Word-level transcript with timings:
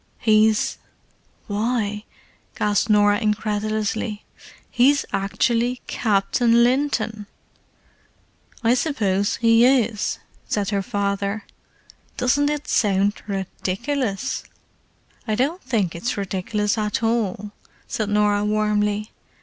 "He's—why," 0.17 2.05
gasped 2.55 2.89
Norah 2.89 3.19
incredulously—"he's 3.19 5.05
actually 5.13 5.81
Captain 5.85 6.63
Linton!" 6.63 7.27
"I 8.63 8.73
suppose 8.73 9.35
he 9.35 9.63
is," 9.63 10.17
said 10.47 10.69
her 10.71 10.81
father. 10.81 11.43
"Doesn't 12.17 12.49
it 12.49 12.67
sound 12.67 13.21
ridiculous!" 13.27 14.43
"I 15.27 15.35
don't 15.35 15.61
think 15.61 15.93
it's 15.93 16.17
ridiculous 16.17 16.79
at 16.79 17.03
all," 17.03 17.51
said 17.87 18.09
Norah 18.09 18.43
warmly. 18.43 19.11